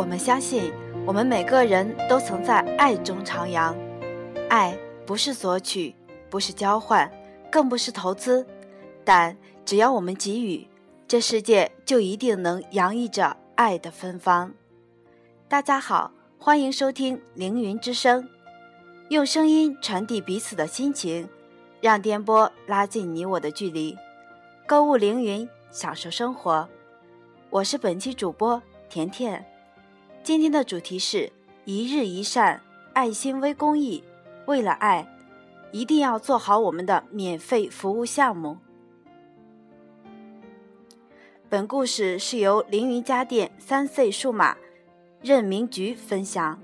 [0.00, 0.72] 我们相信，
[1.04, 3.74] 我们每个人都曾在爱中徜徉。
[4.48, 5.94] 爱不是索取，
[6.30, 7.12] 不是交换，
[7.52, 8.46] 更不是投资，
[9.04, 10.66] 但只要我们给予，
[11.06, 14.54] 这世界就一定能洋溢着爱的芬芳。
[15.46, 18.26] 大家好，欢迎收听凌云之声，
[19.10, 21.28] 用声音传递彼此的心情，
[21.82, 23.94] 让电波拉近你我的距离。
[24.66, 26.66] 购物凌云，享受生活。
[27.50, 29.44] 我是本期主播甜甜。
[30.22, 31.32] 今天的主题是
[31.64, 32.60] 一日一善，
[32.92, 34.04] 爱心微公益。
[34.44, 35.08] 为了爱，
[35.72, 38.58] 一定要做好我们的免费服务项目。
[41.48, 44.56] 本故事是由凌云家电三 C 数码
[45.22, 46.60] 任明菊分享。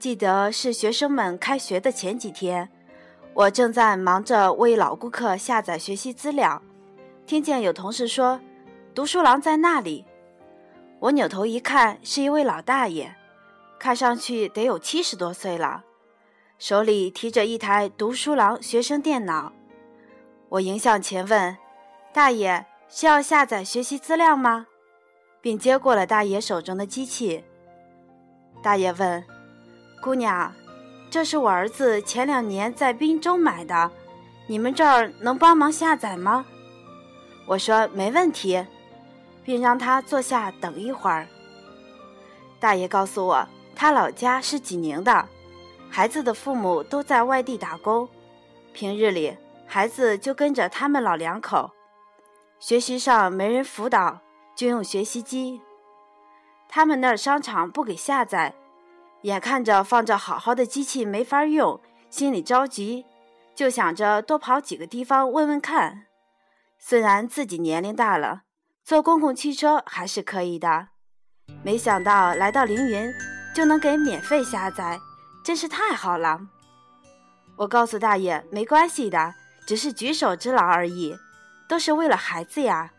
[0.00, 2.68] 记得是学生们开学的前几天，
[3.34, 6.60] 我正在忙着为老顾客下载学习资料，
[7.24, 8.40] 听见有同事说
[8.92, 10.04] ：“读书郎在那里。”
[11.00, 13.14] 我扭头一看，是一位老大爷，
[13.78, 15.84] 看上去得有七十多岁了，
[16.58, 19.52] 手里提着一台读书郎学生电脑。
[20.48, 21.56] 我迎向前问
[22.12, 24.66] ：“大爷，需要下载学习资料吗？”
[25.40, 27.44] 并接过了大爷手中的机器。
[28.60, 29.24] 大爷问
[30.02, 30.52] ：“姑娘，
[31.08, 33.92] 这是我儿子前两年在滨州买的，
[34.48, 36.44] 你们这儿能帮忙下载吗？”
[37.46, 38.66] 我说：“没问题。”
[39.48, 41.26] 并让他坐下等一会儿。
[42.60, 45.26] 大爷告诉我，他老家是济宁的，
[45.88, 48.06] 孩子的父母都在外地打工，
[48.74, 49.34] 平日里
[49.66, 51.70] 孩子就跟着他们老两口，
[52.60, 54.20] 学习上没人辅导，
[54.54, 55.62] 就用学习机。
[56.68, 58.54] 他们那儿商场不给下载，
[59.22, 63.06] 眼看着放着好好的机器没法用，心里着急，
[63.54, 66.04] 就想着多跑几个地方问问看。
[66.78, 68.42] 虽然自己年龄大了。
[68.88, 70.88] 坐公共汽车还是可以的，
[71.62, 73.12] 没想到来到凌云
[73.54, 74.98] 就能给免费下载，
[75.44, 76.40] 真是太好了。
[77.56, 79.34] 我告诉大爷没关系的，
[79.66, 81.14] 只是举手之劳而已，
[81.68, 82.90] 都是为了孩子呀。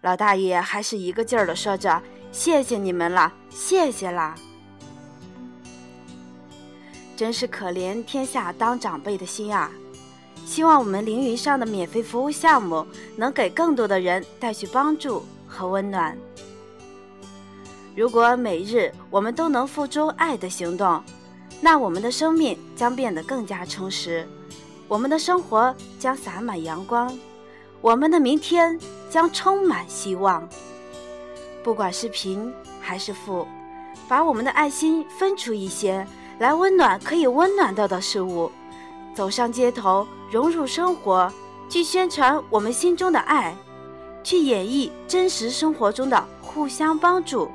[0.00, 2.02] 老大爷还是一个劲儿的说着
[2.32, 4.34] ：“谢谢你们了，谢谢啦。”
[7.16, 9.70] 真是可怜天下当长辈的心啊！
[10.46, 12.86] 希望我们凌云上的免费服务项目
[13.16, 16.16] 能给更多的人带去帮助和温暖。
[17.96, 21.02] 如果每日我们都能付出爱的行动，
[21.60, 24.26] 那我们的生命将变得更加充实，
[24.86, 27.12] 我们的生活将洒满阳光，
[27.80, 28.78] 我们的明天
[29.10, 30.48] 将充满希望。
[31.64, 33.44] 不管是贫还是富，
[34.06, 36.06] 把我们的爱心分出一些
[36.38, 38.52] 来温暖可以温暖到的事物。
[39.16, 41.32] 走上街头，融入生活，
[41.70, 43.56] 去宣传我们心中的爱，
[44.22, 47.50] 去演绎真实生活中的互相帮助。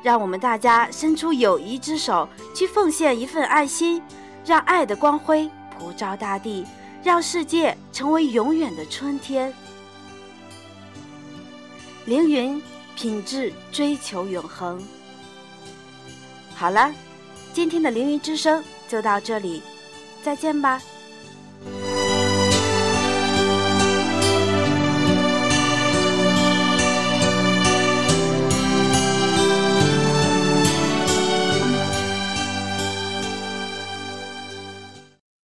[0.00, 4.00] 让我们大家伸出友谊之手，去奉献一份爱心，
[4.44, 6.64] 让爱的光辉普照大地，
[7.02, 9.52] 让世界成为永远的春天。
[12.04, 12.62] 凌云，
[12.94, 14.80] 品质追求永恒。
[16.54, 16.92] 好了，
[17.52, 19.60] 今天的凌云之声就到这里。
[20.22, 20.80] 再见吧。